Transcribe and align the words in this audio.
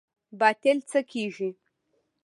باطل 0.39 0.77
څه 0.89 0.99
کیږي؟ 1.11 1.49